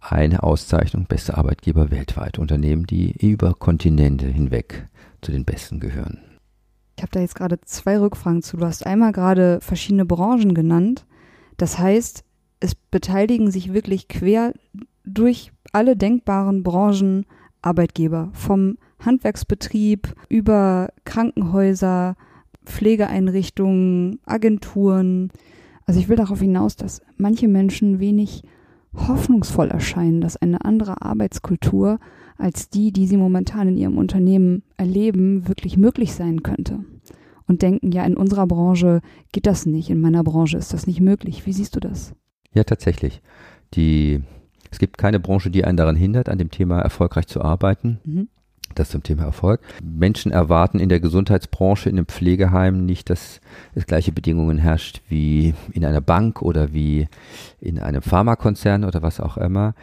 [0.00, 2.38] eine Auszeichnung beste Arbeitgeber weltweit.
[2.38, 4.86] Unternehmen, die über Kontinente hinweg
[5.22, 6.20] zu den besten gehören.
[6.96, 8.56] Ich habe da jetzt gerade zwei Rückfragen zu.
[8.56, 11.06] Du hast einmal gerade verschiedene Branchen genannt.
[11.56, 12.24] Das heißt,
[12.60, 14.52] es beteiligen sich wirklich quer
[15.04, 17.24] durch alle denkbaren Branchen
[17.62, 18.30] Arbeitgeber.
[18.32, 22.16] Vom Handwerksbetrieb über Krankenhäuser,
[22.64, 25.30] Pflegeeinrichtungen, Agenturen.
[25.86, 28.42] Also ich will darauf hinaus, dass manche Menschen wenig
[28.94, 31.98] hoffnungsvoll erscheinen, dass eine andere Arbeitskultur
[32.38, 36.80] als die, die sie momentan in ihrem Unternehmen erleben, wirklich möglich sein könnte.
[37.46, 39.00] Und denken, ja, in unserer Branche
[39.32, 41.46] geht das nicht, in meiner Branche ist das nicht möglich.
[41.46, 42.14] Wie siehst du das?
[42.54, 43.22] Ja, tatsächlich.
[43.74, 44.22] Die,
[44.70, 48.00] es gibt keine Branche, die einen daran hindert, an dem Thema erfolgreich zu arbeiten.
[48.04, 48.28] Mhm.
[48.74, 49.60] Das zum Thema Erfolg.
[49.82, 53.40] Menschen erwarten in der Gesundheitsbranche, in einem Pflegeheim nicht, dass
[53.74, 57.08] es gleiche Bedingungen herrscht wie in einer Bank oder wie
[57.60, 59.74] in einem Pharmakonzern oder was auch immer.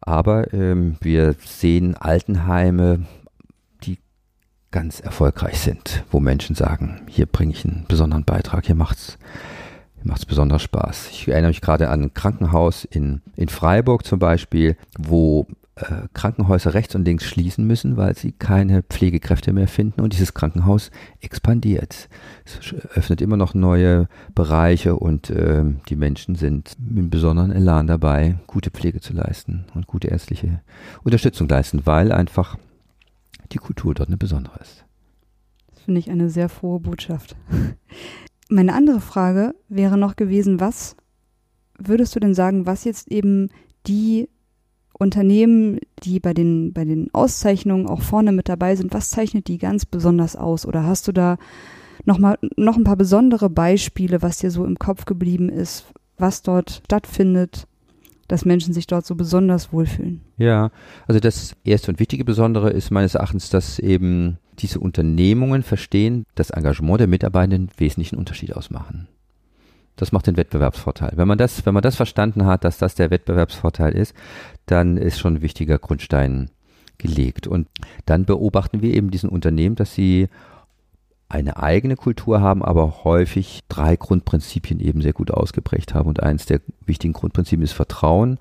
[0.00, 3.06] Aber ähm, wir sehen Altenheime,
[3.84, 3.98] die
[4.70, 9.18] ganz erfolgreich sind, wo Menschen sagen, hier bringe ich einen besonderen Beitrag, hier macht's
[10.02, 11.08] macht's besonders Spaß.
[11.10, 15.46] Ich erinnere mich gerade an ein Krankenhaus in, in Freiburg zum Beispiel, wo
[15.80, 20.34] äh, Krankenhäuser rechts und links schließen müssen, weil sie keine Pflegekräfte mehr finden und dieses
[20.34, 20.90] Krankenhaus
[21.20, 22.08] expandiert.
[22.44, 28.38] Es öffnet immer noch neue Bereiche und äh, die Menschen sind mit besonderen Elan dabei,
[28.46, 30.60] gute Pflege zu leisten und gute ärztliche
[31.02, 32.58] Unterstützung leisten, weil einfach
[33.52, 34.84] die Kultur dort eine besondere ist.
[35.84, 37.36] finde ich eine sehr frohe Botschaft.
[38.48, 40.96] Meine andere Frage wäre noch gewesen, was
[41.78, 43.48] würdest du denn sagen, was jetzt eben
[43.86, 44.28] die
[45.00, 49.58] Unternehmen, die bei den, bei den Auszeichnungen auch vorne mit dabei sind, was zeichnet die
[49.58, 50.66] ganz besonders aus?
[50.66, 51.38] Oder hast du da
[52.04, 55.86] noch mal noch ein paar besondere Beispiele, was dir so im Kopf geblieben ist,
[56.18, 57.66] was dort stattfindet,
[58.28, 60.20] dass Menschen sich dort so besonders wohlfühlen?
[60.36, 60.70] Ja,
[61.06, 66.50] also das erste und wichtige Besondere ist meines Erachtens, dass eben diese Unternehmungen verstehen, das
[66.50, 69.08] Engagement der Mitarbeitenden wesentlichen Unterschied ausmachen.
[70.00, 71.12] Das macht den Wettbewerbsvorteil.
[71.16, 74.14] Wenn man das, wenn man das verstanden hat, dass das der Wettbewerbsvorteil ist,
[74.64, 76.50] dann ist schon ein wichtiger Grundstein
[76.96, 77.46] gelegt.
[77.46, 77.68] Und
[78.06, 80.28] dann beobachten wir eben diesen Unternehmen, dass sie
[81.28, 86.08] eine eigene Kultur haben, aber häufig drei Grundprinzipien eben sehr gut ausgeprägt haben.
[86.08, 88.38] Und eins der wichtigen Grundprinzipien ist Vertrauen,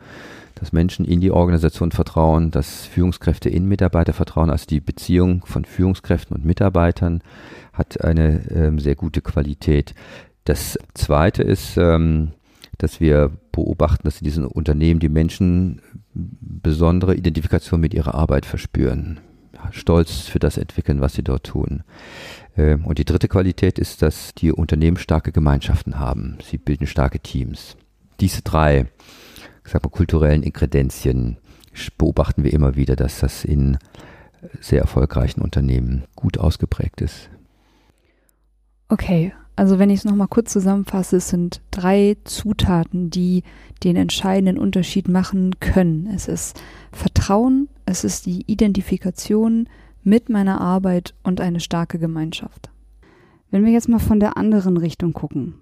[0.55, 5.65] dass Menschen in die Organisation vertrauen, dass Führungskräfte in Mitarbeiter vertrauen, also die Beziehung von
[5.65, 7.21] Führungskräften und Mitarbeitern
[7.73, 9.93] hat eine ähm, sehr gute Qualität.
[10.49, 12.31] Das Zweite ist, ähm,
[12.79, 15.79] dass wir beobachten, dass in diesen Unternehmen die Menschen
[16.15, 19.19] besondere Identifikation mit ihrer Arbeit verspüren,
[19.69, 21.83] Stolz für das entwickeln, was sie dort tun.
[22.57, 26.39] Ähm, und die dritte Qualität ist, dass die Unternehmen starke Gemeinschaften haben.
[26.43, 27.77] Sie bilden starke Teams.
[28.19, 28.87] Diese drei,
[29.63, 31.37] sag mal, kulturellen Inkredenzien
[31.99, 33.77] beobachten wir immer wieder, dass das in
[34.61, 37.29] sehr erfolgreichen Unternehmen gut ausgeprägt ist.
[38.87, 43.43] Okay, also wenn ich es nochmal kurz zusammenfasse, es sind drei Zutaten, die
[43.83, 46.09] den entscheidenden Unterschied machen können.
[46.15, 46.61] Es ist
[46.93, 49.67] Vertrauen, es ist die Identifikation
[50.01, 52.69] mit meiner Arbeit und eine starke Gemeinschaft.
[53.51, 55.55] Wenn wir jetzt mal von der anderen Richtung gucken,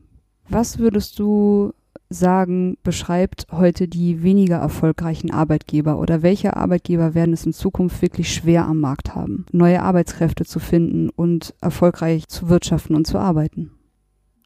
[0.48, 1.74] was würdest du
[2.08, 8.32] sagen, beschreibt heute die weniger erfolgreichen Arbeitgeber oder welche Arbeitgeber werden es in Zukunft wirklich
[8.32, 13.72] schwer am Markt haben, neue Arbeitskräfte zu finden und erfolgreich zu wirtschaften und zu arbeiten?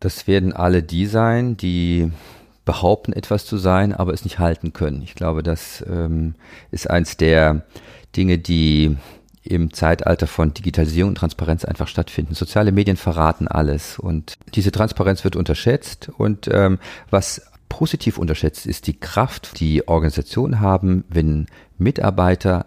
[0.02, 2.12] Das werden alle die sein, die
[2.66, 5.02] behaupten, etwas zu sein, aber es nicht halten können.
[5.04, 6.36] Ich glaube, das ähm,
[6.72, 7.64] ist eins der
[8.16, 8.98] Dinge, die
[9.44, 12.36] im Zeitalter von Digitalisierung und Transparenz einfach stattfinden.
[12.36, 18.88] Soziale Medien verraten alles und diese Transparenz wird unterschätzt und ähm, was positiv unterschätzt ist
[18.88, 22.66] die Kraft, die Organisationen haben, wenn Mitarbeiter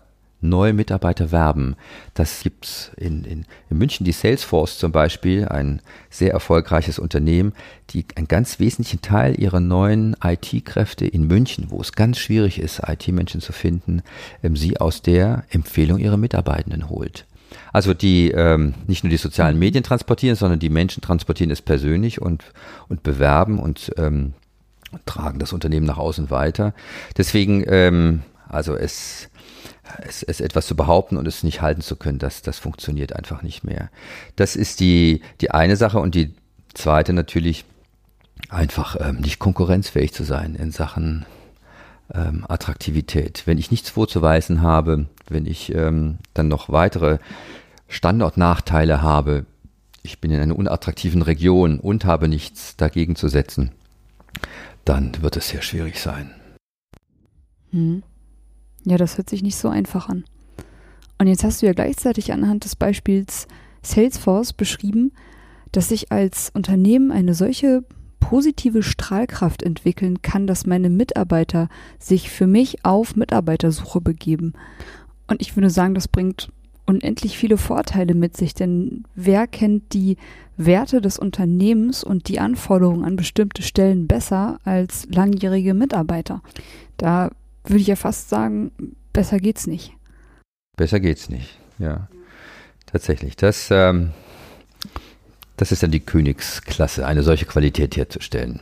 [0.48, 1.76] neue Mitarbeiter werben.
[2.14, 5.80] Das gibt's in, in, in München, die Salesforce zum Beispiel, ein
[6.10, 7.52] sehr erfolgreiches Unternehmen,
[7.90, 12.82] die einen ganz wesentlichen Teil ihrer neuen IT-Kräfte in München, wo es ganz schwierig ist,
[12.86, 14.02] IT-Menschen zu finden,
[14.42, 17.26] ähm, sie aus der Empfehlung ihrer Mitarbeitenden holt.
[17.72, 22.20] Also die ähm, nicht nur die sozialen Medien transportieren, sondern die Menschen transportieren es persönlich
[22.20, 22.44] und,
[22.88, 24.34] und bewerben und ähm,
[25.06, 26.74] tragen das Unternehmen nach außen weiter.
[27.16, 29.28] Deswegen, ähm, also es
[30.06, 33.42] es, es etwas zu behaupten und es nicht halten zu können, das, das funktioniert einfach
[33.42, 33.90] nicht mehr.
[34.36, 36.34] Das ist die, die eine Sache und die
[36.74, 37.64] zweite natürlich
[38.48, 41.26] einfach ähm, nicht konkurrenzfähig zu sein in Sachen
[42.12, 43.42] ähm, Attraktivität.
[43.46, 47.18] Wenn ich nichts vorzuweisen habe, wenn ich ähm, dann noch weitere
[47.88, 49.46] Standortnachteile habe,
[50.02, 53.70] ich bin in einer unattraktiven Region und habe nichts dagegen zu setzen,
[54.84, 56.30] dann wird es sehr schwierig sein.
[57.70, 58.02] Hm.
[58.84, 60.24] Ja, das hört sich nicht so einfach an.
[61.18, 63.46] Und jetzt hast du ja gleichzeitig anhand des Beispiels
[63.82, 65.12] Salesforce beschrieben,
[65.72, 67.84] dass sich als Unternehmen eine solche
[68.20, 71.68] positive Strahlkraft entwickeln kann, dass meine Mitarbeiter
[71.98, 74.54] sich für mich auf Mitarbeitersuche begeben.
[75.26, 76.50] Und ich würde sagen, das bringt
[76.86, 80.16] unendlich viele Vorteile mit sich, denn wer kennt die
[80.56, 86.42] Werte des Unternehmens und die Anforderungen an bestimmte Stellen besser als langjährige Mitarbeiter?
[86.96, 87.30] Da
[87.64, 88.72] würde ich ja fast sagen,
[89.12, 89.92] besser geht's nicht.
[90.76, 92.08] Besser geht's nicht, ja.
[92.86, 93.36] Tatsächlich.
[93.36, 94.10] Das, ähm,
[95.56, 98.60] das ist dann die Königsklasse, eine solche Qualität herzustellen.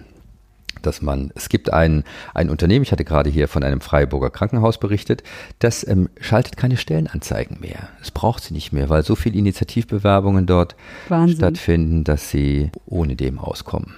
[0.81, 2.03] Dass man, es gibt ein,
[2.35, 5.23] ein Unternehmen, ich hatte gerade hier von einem Freiburger Krankenhaus berichtet,
[5.59, 7.89] das ähm, schaltet keine Stellenanzeigen mehr.
[8.01, 10.75] Es braucht sie nicht mehr, weil so viele Initiativbewerbungen dort
[11.09, 11.37] Wahnsinn.
[11.37, 13.95] stattfinden, dass sie ohne dem auskommen.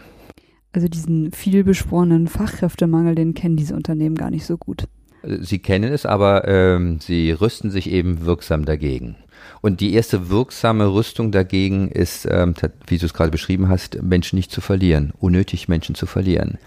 [0.74, 4.88] Also diesen vielbeschworenen Fachkräftemangel, den kennen diese Unternehmen gar nicht so gut.
[5.22, 9.14] Sie kennen es, aber ähm, sie rüsten sich eben wirksam dagegen.
[9.60, 12.54] Und die erste wirksame Rüstung dagegen ist, ähm,
[12.88, 16.58] wie du es gerade beschrieben hast, Menschen nicht zu verlieren, unnötig Menschen zu verlieren,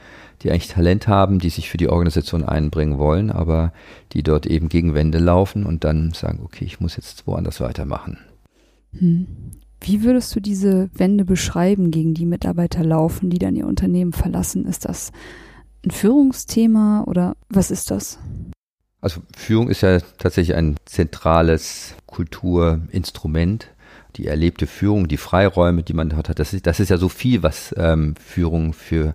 [0.41, 3.73] die eigentlich Talent haben, die sich für die Organisation einbringen wollen, aber
[4.13, 8.19] die dort eben gegen Wände laufen und dann sagen, okay, ich muss jetzt woanders weitermachen.
[8.97, 9.27] Hm.
[9.81, 14.65] Wie würdest du diese Wände beschreiben, gegen die Mitarbeiter laufen, die dann ihr Unternehmen verlassen?
[14.65, 15.11] Ist das
[15.85, 18.19] ein Führungsthema oder was ist das?
[19.01, 23.67] Also Führung ist ja tatsächlich ein zentrales Kulturinstrument,
[24.15, 27.07] die erlebte Führung, die Freiräume, die man dort hat, das ist, das ist ja so
[27.07, 29.13] viel, was ähm, Führung für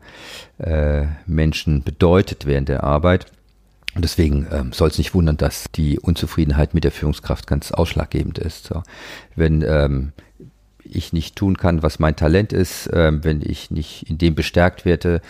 [0.59, 3.27] äh, Menschen bedeutet während der Arbeit.
[3.95, 8.39] Und deswegen ähm, soll es nicht wundern, dass die Unzufriedenheit mit der Führungskraft ganz ausschlaggebend
[8.39, 8.65] ist.
[8.65, 8.83] So.
[9.35, 10.13] Wenn ähm,
[10.97, 14.85] ich nicht tun kann, was mein Talent ist, äh, wenn ich nicht in dem bestärkt
[14.85, 15.21] werde,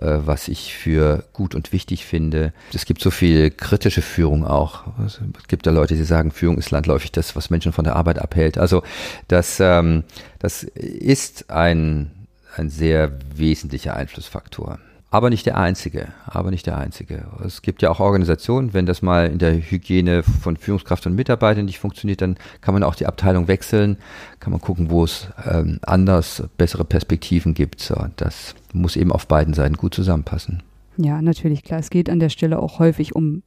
[0.00, 2.52] äh, was ich für gut und wichtig finde.
[2.72, 4.84] Es gibt so viel kritische Führung auch.
[4.98, 7.96] Also, es gibt da Leute, die sagen, Führung ist landläufig das, was Menschen von der
[7.96, 8.58] Arbeit abhält.
[8.58, 8.82] Also
[9.28, 10.04] das, ähm,
[10.38, 12.10] das ist ein,
[12.56, 14.78] ein sehr wesentlicher Einflussfaktor.
[15.10, 17.26] Aber nicht der einzige, aber nicht der einzige.
[17.44, 21.64] Es gibt ja auch Organisationen, wenn das mal in der Hygiene von Führungskraft und Mitarbeitern
[21.64, 23.98] nicht funktioniert, dann kann man auch die Abteilung wechseln,
[24.40, 27.80] kann man gucken, wo es ähm, anders bessere Perspektiven gibt.
[27.80, 30.62] So, das muss eben auf beiden Seiten gut zusammenpassen.
[30.96, 31.78] Ja, natürlich, klar.
[31.78, 33.42] Es geht an der Stelle auch häufig um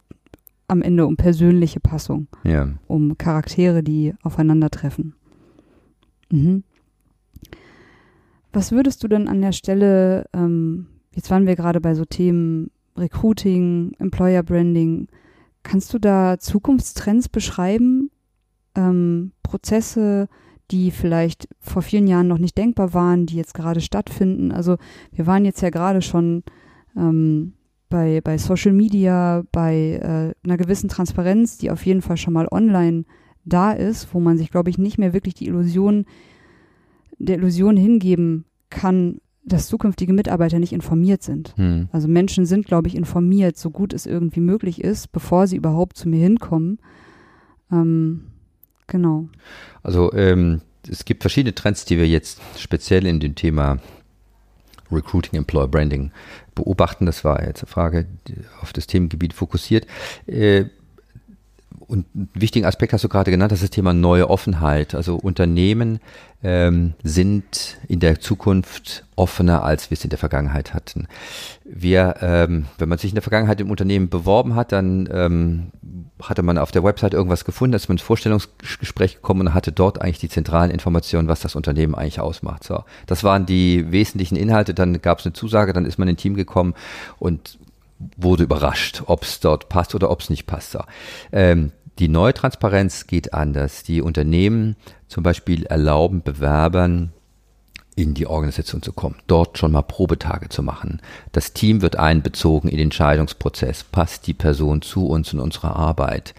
[0.70, 2.68] am Ende um persönliche Passung, ja.
[2.86, 5.14] um Charaktere, die aufeinandertreffen.
[6.30, 6.62] Mhm.
[8.52, 12.70] Was würdest du denn an der Stelle ähm, Jetzt waren wir gerade bei so Themen
[12.96, 15.08] Recruiting, Employer Branding.
[15.62, 18.10] Kannst du da Zukunftstrends beschreiben?
[18.74, 20.28] Ähm, Prozesse,
[20.70, 24.52] die vielleicht vor vielen Jahren noch nicht denkbar waren, die jetzt gerade stattfinden.
[24.52, 24.76] Also
[25.12, 26.44] wir waren jetzt ja gerade schon
[26.96, 27.54] ähm,
[27.88, 32.46] bei, bei Social Media, bei äh, einer gewissen Transparenz, die auf jeden Fall schon mal
[32.50, 33.04] online
[33.44, 36.06] da ist, wo man sich, glaube ich, nicht mehr wirklich die Illusion,
[37.18, 41.54] der Illusion hingeben kann, dass zukünftige Mitarbeiter nicht informiert sind.
[41.56, 41.88] Hm.
[41.92, 45.96] Also Menschen sind, glaube ich, informiert, so gut es irgendwie möglich ist, bevor sie überhaupt
[45.96, 46.78] zu mir hinkommen.
[47.72, 48.26] Ähm,
[48.86, 49.28] genau.
[49.82, 53.78] Also ähm, es gibt verschiedene Trends, die wir jetzt speziell in dem Thema
[54.92, 56.10] Recruiting, Employer Branding
[56.54, 57.06] beobachten.
[57.06, 58.06] Das war jetzt eine Frage
[58.60, 59.86] auf das Themengebiet fokussiert.
[60.26, 60.66] Äh,
[61.90, 64.94] und einen wichtigen Aspekt hast du gerade genannt, das ist das Thema neue Offenheit.
[64.94, 65.98] Also Unternehmen
[66.40, 71.08] ähm, sind in der Zukunft offener, als wir es in der Vergangenheit hatten.
[71.64, 75.72] Wir, ähm, wenn man sich in der Vergangenheit im Unternehmen beworben hat, dann ähm,
[76.22, 80.00] hatte man auf der Website irgendwas gefunden, ist man ins Vorstellungsgespräch gekommen und hatte dort
[80.00, 82.62] eigentlich die zentralen Informationen, was das Unternehmen eigentlich ausmacht.
[82.62, 84.74] So, das waren die wesentlichen Inhalte.
[84.74, 86.74] Dann gab es eine Zusage, dann ist man in ein Team gekommen
[87.18, 87.58] und
[88.16, 90.72] wurde überrascht, ob es dort passt oder ob es nicht passt.
[90.72, 90.80] So.
[91.32, 93.82] Ähm, die neue Transparenz geht anders.
[93.82, 94.76] Die Unternehmen
[95.08, 97.12] zum Beispiel erlauben Bewerbern,
[97.96, 101.02] in die Organisation zu kommen, dort schon mal Probetage zu machen.
[101.32, 103.84] Das Team wird einbezogen in den Entscheidungsprozess.
[103.84, 106.34] Passt die Person zu uns und unserer Arbeit?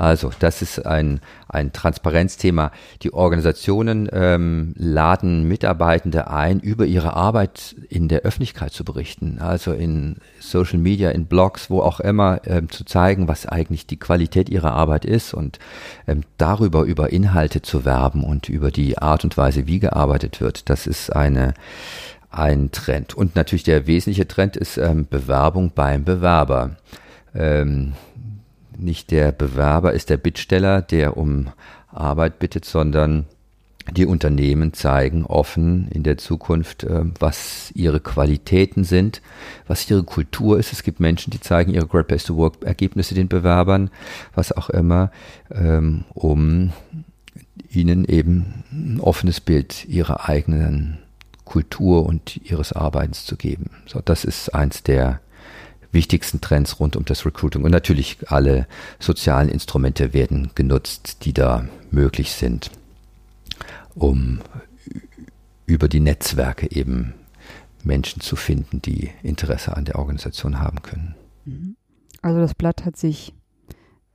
[0.00, 2.72] Also das ist ein, ein Transparenzthema.
[3.02, 9.72] Die Organisationen ähm, laden Mitarbeitende ein, über ihre Arbeit in der Öffentlichkeit zu berichten, also
[9.74, 14.48] in Social Media, in Blogs, wo auch immer, ähm, zu zeigen, was eigentlich die Qualität
[14.48, 15.58] ihrer Arbeit ist und
[16.08, 20.70] ähm, darüber über Inhalte zu werben und über die Art und Weise, wie gearbeitet wird.
[20.70, 21.52] Das ist eine
[22.30, 23.12] ein Trend.
[23.12, 26.76] Und natürlich der wesentliche Trend ist ähm, Bewerbung beim Bewerber.
[27.34, 27.92] Ähm,
[28.80, 31.48] nicht der Bewerber ist der Bittsteller, der um
[31.92, 33.26] Arbeit bittet, sondern
[33.90, 39.20] die Unternehmen zeigen offen in der Zukunft, äh, was ihre Qualitäten sind,
[39.66, 40.72] was ihre Kultur ist.
[40.72, 43.90] Es gibt Menschen, die zeigen ihre Great Place to Work Ergebnisse den Bewerbern,
[44.34, 45.10] was auch immer,
[45.50, 46.72] ähm, um
[47.70, 50.98] ihnen eben ein offenes Bild ihrer eigenen
[51.44, 53.70] Kultur und ihres Arbeitens zu geben.
[53.86, 55.20] So, das ist eins der
[55.92, 57.64] wichtigsten Trends rund um das Recruiting.
[57.64, 58.66] Und natürlich alle
[58.98, 62.70] sozialen Instrumente werden genutzt, die da möglich sind,
[63.94, 64.40] um
[65.66, 67.14] über die Netzwerke eben
[67.84, 71.14] Menschen zu finden, die Interesse an der Organisation haben können.
[71.44, 71.76] Mhm.
[72.22, 73.34] Also das Blatt hat sich,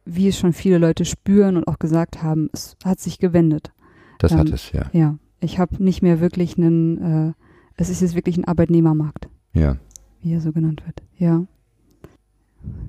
[0.05, 3.71] wie es schon viele Leute spüren und auch gesagt haben, es hat sich gewendet.
[4.19, 4.89] Das ähm, hat es, ja.
[4.93, 7.33] Ja, ich habe nicht mehr wirklich einen, äh,
[7.77, 9.27] es ist jetzt wirklich ein Arbeitnehmermarkt.
[9.53, 9.77] Ja.
[10.21, 11.45] Wie er so genannt wird, ja.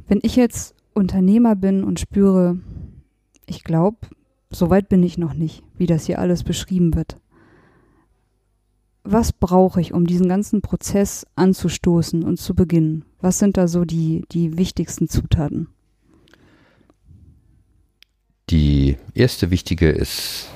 [0.09, 2.59] Wenn ich jetzt Unternehmer bin und spüre,
[3.47, 3.99] ich glaube,
[4.51, 7.17] so weit bin ich noch nicht, wie das hier alles beschrieben wird.
[9.05, 13.05] Was brauche ich, um diesen ganzen Prozess anzustoßen und zu beginnen?
[13.21, 15.69] Was sind da so die, die wichtigsten Zutaten?
[18.51, 20.49] Die erste wichtige ist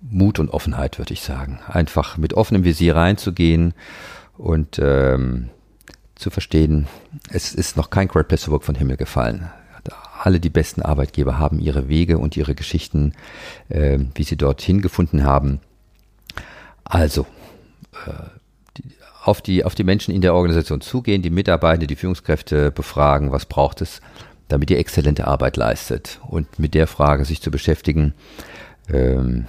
[0.00, 1.60] Mut und Offenheit, würde ich sagen.
[1.66, 3.74] Einfach mit offenem Visier reinzugehen
[4.36, 5.50] und ähm,
[6.22, 6.86] zu verstehen,
[7.30, 9.50] es ist noch kein Great Place to Work von Himmel gefallen.
[10.22, 13.12] Alle die besten Arbeitgeber haben ihre Wege und ihre Geschichten,
[13.68, 15.60] äh, wie sie dorthin gefunden haben.
[16.84, 17.26] Also,
[18.06, 18.12] äh,
[18.76, 18.84] die,
[19.24, 23.46] auf, die, auf die Menschen in der Organisation zugehen, die Mitarbeiter, die Führungskräfte befragen, was
[23.46, 24.00] braucht es,
[24.46, 26.20] damit ihr exzellente Arbeit leistet.
[26.28, 28.14] Und mit der Frage sich zu beschäftigen,
[28.92, 29.46] ähm,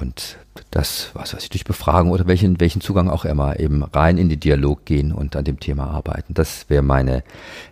[0.00, 0.38] und
[0.70, 4.28] das, was weiß ich, durch Befragung oder welchen, welchen Zugang auch immer, eben rein in
[4.28, 6.34] den Dialog gehen und an dem Thema arbeiten.
[6.34, 7.22] Das wäre meine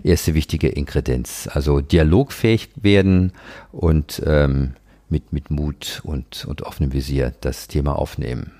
[0.02, 1.48] erste wichtige Inkredenz.
[1.52, 3.32] Also dialogfähig werden
[3.72, 4.74] und ähm,
[5.08, 8.52] mit, mit Mut und, und offenem Visier das Thema aufnehmen.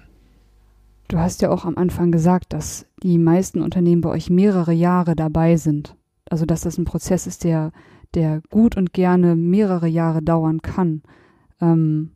[1.09, 5.15] Du hast ja auch am Anfang gesagt, dass die meisten Unternehmen bei euch mehrere Jahre
[5.15, 5.97] dabei sind.
[6.29, 7.73] Also dass das ein Prozess ist, der,
[8.15, 11.03] der gut und gerne mehrere Jahre dauern kann.
[11.61, 12.13] Ähm,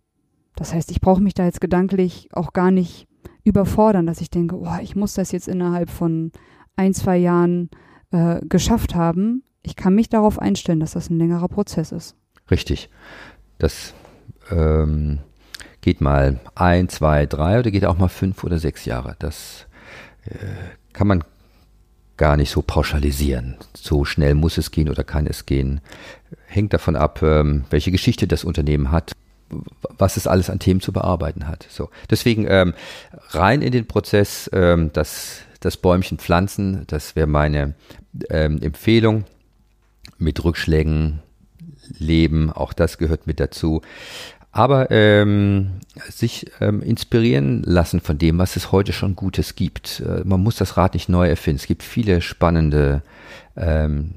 [0.56, 3.06] das heißt, ich brauche mich da jetzt gedanklich auch gar nicht
[3.44, 6.32] überfordern, dass ich denke, oh, ich muss das jetzt innerhalb von
[6.74, 7.70] ein, zwei Jahren
[8.10, 9.44] äh, geschafft haben.
[9.62, 12.16] Ich kann mich darauf einstellen, dass das ein längerer Prozess ist.
[12.50, 12.90] Richtig.
[13.58, 13.94] Das
[14.50, 15.20] ähm,
[15.80, 19.16] geht mal ein, zwei, drei oder geht auch mal fünf oder sechs Jahre.
[19.18, 19.66] Das
[20.24, 20.36] äh,
[20.92, 21.24] kann man
[22.16, 23.56] gar nicht so pauschalisieren.
[23.74, 25.80] So schnell muss es gehen oder kann es gehen.
[26.46, 29.12] Hängt davon ab, ähm, welche Geschichte das Unternehmen hat,
[29.96, 31.66] was es alles an Themen zu bearbeiten hat.
[31.70, 32.74] So, deswegen ähm,
[33.30, 37.74] rein in den Prozess, ähm, das, das Bäumchen pflanzen, das wäre meine
[38.30, 39.24] ähm, Empfehlung.
[40.18, 41.20] Mit Rückschlägen
[41.98, 43.82] leben, auch das gehört mit dazu
[44.56, 50.00] aber ähm, sich ähm, inspirieren lassen von dem, was es heute schon Gutes gibt.
[50.00, 51.60] Äh, man muss das Rad nicht neu erfinden.
[51.60, 53.02] Es gibt viele spannende
[53.54, 54.14] ähm,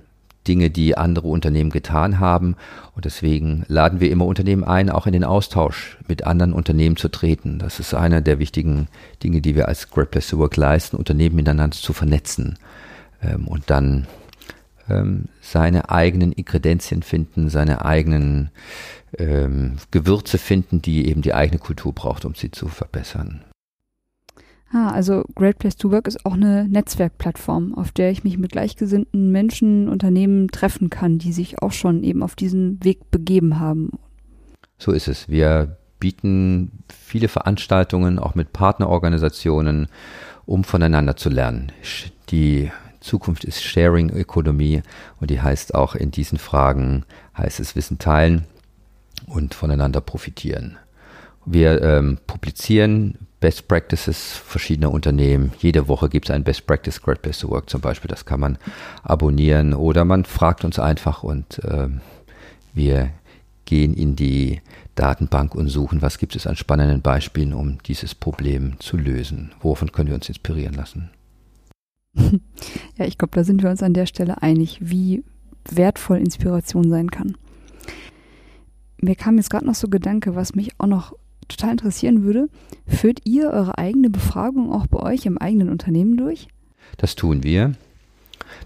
[0.50, 2.56] Dinge, die andere Unternehmen getan haben.
[2.96, 7.08] Und deswegen laden wir immer Unternehmen ein, auch in den Austausch mit anderen Unternehmen zu
[7.08, 7.60] treten.
[7.60, 8.88] Das ist einer der wichtigen
[9.24, 12.58] Dinge, die wir als Great Work leisten, Unternehmen miteinander zu vernetzen
[13.22, 14.08] ähm, und dann
[14.90, 18.50] ähm, seine eigenen Inkredenzien finden, seine eigenen
[19.18, 23.42] ähm, Gewürze finden, die eben die eigene Kultur braucht, um sie zu verbessern.
[24.72, 28.52] Ah, also Great Place to Work ist auch eine Netzwerkplattform, auf der ich mich mit
[28.52, 33.98] gleichgesinnten Menschen, Unternehmen treffen kann, die sich auch schon eben auf diesen Weg begeben haben.
[34.78, 35.28] So ist es.
[35.28, 39.88] Wir bieten viele Veranstaltungen auch mit Partnerorganisationen,
[40.46, 41.72] um voneinander zu lernen.
[42.30, 44.84] Die Zukunft ist Sharing Ökonomie
[45.20, 47.06] und die heißt auch in diesen Fragen,
[47.38, 48.46] heißt es Wissen teilen
[49.26, 50.78] und voneinander profitieren.
[51.46, 55.54] Wir ähm, publizieren Best Practices verschiedener Unternehmen.
[55.60, 58.10] Jede Woche gibt es ein Best Practice Great Place to Work zum Beispiel.
[58.10, 58.58] Das kann man
[59.04, 62.02] abonnieren oder man fragt uns einfach und ähm,
[62.74, 63.12] wir
[63.66, 64.62] gehen in die
[64.96, 69.52] Datenbank und suchen, was gibt es an spannenden Beispielen, um dieses Problem zu lösen.
[69.62, 71.10] Wovon können wir uns inspirieren lassen?
[72.98, 75.24] Ja, ich glaube, da sind wir uns an der Stelle einig, wie
[75.70, 77.38] wertvoll Inspiration sein kann
[79.02, 81.14] mir kam jetzt gerade noch so Gedanke, was mich auch noch
[81.50, 82.48] total interessieren würde.
[82.88, 86.48] Führt ihr eure eigene Befragung auch bei euch im eigenen Unternehmen durch?
[86.98, 87.74] Das tun wir.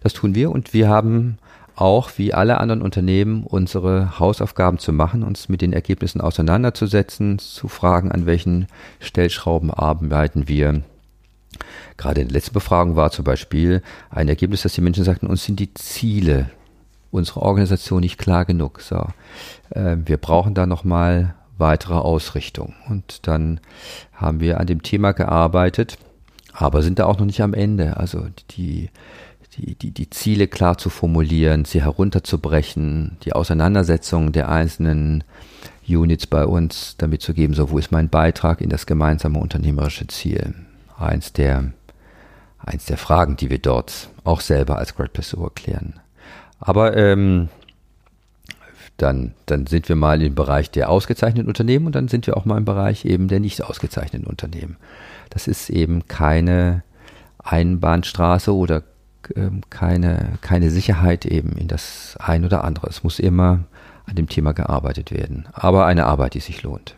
[0.02, 1.38] Das tun wir und wir haben
[1.76, 7.68] auch wie alle anderen Unternehmen unsere Hausaufgaben zu machen, uns mit den Ergebnissen auseinanderzusetzen, zu
[7.68, 8.68] fragen, an welchen
[9.00, 10.84] Stellschrauben arbeiten wir.
[11.98, 15.44] Gerade in der letzten Befragung war zum Beispiel ein Ergebnis, dass die Menschen sagten, uns
[15.44, 16.50] sind die Ziele
[17.12, 18.82] unsere Organisation nicht klar genug.
[18.82, 19.08] So,
[19.70, 22.74] äh, wir brauchen da nochmal weitere Ausrichtung.
[22.90, 23.62] Und dann
[24.14, 25.98] haben wir an dem Thema gearbeitet,
[26.52, 27.98] aber sind da auch noch nicht am Ende.
[27.98, 28.90] Also die,
[29.56, 35.24] die, die, die Ziele klar zu formulieren, sie herunterzubrechen, die Auseinandersetzung der einzelnen
[35.88, 40.08] Units bei uns damit zu geben, so wo ist mein Beitrag in das gemeinsame unternehmerische
[40.08, 40.54] Ziel.
[40.98, 41.72] Eins der,
[42.60, 46.00] eins der Fragen, die wir dort auch selber als Great Place klären.
[46.60, 47.50] Aber ähm,
[48.98, 52.46] dann, dann sind wir mal im Bereich der ausgezeichneten Unternehmen und dann sind wir auch
[52.46, 54.78] mal im Bereich eben der nicht ausgezeichneten Unternehmen.
[55.30, 56.84] Das ist eben keine
[57.40, 58.84] Einbahnstraße oder
[59.36, 62.88] ähm, keine, keine Sicherheit eben in das ein oder andere.
[62.88, 63.62] Es muss immer
[64.06, 65.48] an dem Thema gearbeitet werden.
[65.54, 66.96] Aber eine Arbeit, die sich lohnt.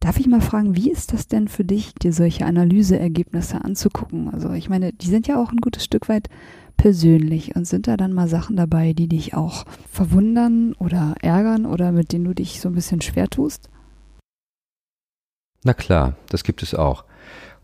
[0.00, 4.30] Darf ich mal fragen, wie ist das denn für dich, dir solche Analyseergebnisse anzugucken?
[4.32, 6.28] Also ich meine, die sind ja auch ein gutes Stück weit
[6.76, 11.92] persönlich und sind da dann mal Sachen dabei, die dich auch verwundern oder ärgern oder
[11.92, 13.68] mit denen du dich so ein bisschen schwer tust?
[15.64, 17.04] Na klar, das gibt es auch.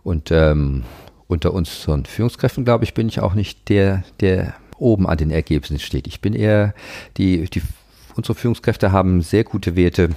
[0.03, 0.85] Und ähm,
[1.27, 5.31] unter uns und Führungskräften, glaube ich, bin ich auch nicht der, der oben an den
[5.31, 6.07] Ergebnissen steht.
[6.07, 6.75] Ich bin eher
[7.17, 7.63] die, die
[8.15, 10.11] unsere Führungskräfte haben sehr gute Werte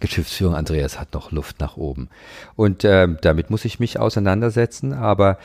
[0.00, 2.08] Geschäftsführung Andreas hat noch Luft nach oben.
[2.56, 4.92] Und äh, damit muss ich mich auseinandersetzen.
[4.92, 5.38] Aber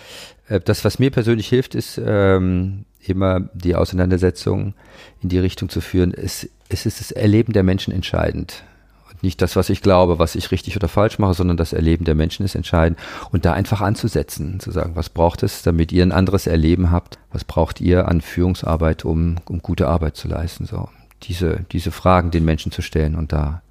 [0.47, 4.73] äh, das, was mir persönlich hilft, ist ähm, immer die Auseinandersetzung
[5.21, 6.13] in die Richtung zu führen.
[6.13, 8.63] Es, es ist das Erleben der Menschen entscheidend.
[9.11, 12.05] Und nicht das, was ich glaube, was ich richtig oder falsch mache, sondern das Erleben
[12.05, 12.97] der Menschen ist entscheidend.
[13.31, 17.19] Und da einfach anzusetzen, zu sagen, was braucht es, damit ihr ein anderes Erleben habt?
[17.31, 20.65] Was braucht ihr an Führungsarbeit, um, um gute Arbeit zu leisten?
[20.65, 20.89] So
[21.23, 23.61] diese, diese Fragen den Menschen zu stellen und da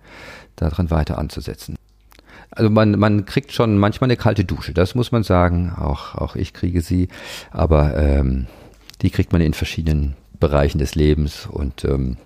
[0.56, 1.76] daran weiter anzusetzen.
[2.50, 5.72] Also man, man kriegt schon manchmal eine kalte Dusche, das muss man sagen.
[5.76, 7.08] Auch, auch ich kriege sie,
[7.50, 8.46] aber ähm,
[9.02, 12.16] die kriegt man in verschiedenen Bereichen des Lebens und ähm,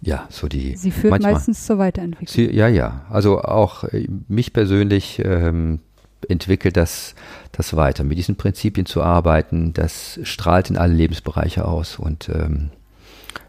[0.00, 0.76] ja, so die.
[0.76, 2.28] Sie führt manchmal, meistens zur Weiterentwicklung.
[2.28, 3.04] Sie, ja, ja.
[3.10, 5.80] Also auch äh, mich persönlich ähm,
[6.28, 7.14] entwickelt das,
[7.52, 8.04] das weiter.
[8.04, 12.70] Mit diesen Prinzipien zu arbeiten, das strahlt in alle Lebensbereiche aus und ähm,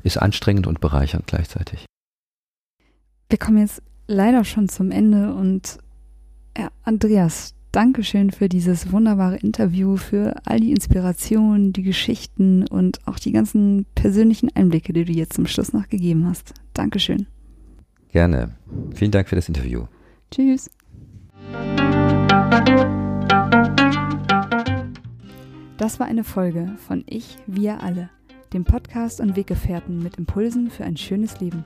[0.03, 1.85] ist anstrengend und bereichernd gleichzeitig.
[3.29, 5.77] Wir kommen jetzt leider schon zum Ende und
[6.57, 13.19] ja, Andreas, Dankeschön für dieses wunderbare Interview, für all die Inspirationen, die Geschichten und auch
[13.19, 16.55] die ganzen persönlichen Einblicke, die du jetzt zum Schluss noch gegeben hast.
[16.73, 17.27] Dankeschön.
[18.11, 18.55] Gerne.
[18.95, 19.85] Vielen Dank für das Interview.
[20.31, 20.71] Tschüss.
[25.77, 28.09] Das war eine Folge von Ich, wir alle,
[28.53, 31.65] dem Podcast und Weggefährten mit Impulsen für ein schönes Leben.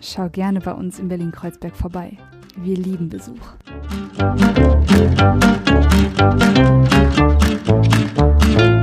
[0.00, 2.16] schau gerne bei uns in Berlin-Kreuzberg vorbei.
[2.56, 3.54] Wir lieben Besuch.
[8.58, 8.79] Musik